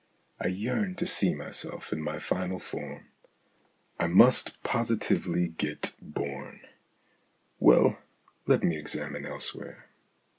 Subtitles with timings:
[0.39, 3.09] I yearn to see myself in my final form.
[3.99, 6.61] I must positively get born.
[7.59, 7.99] Well,
[8.47, 9.89] let me examine elsewhere.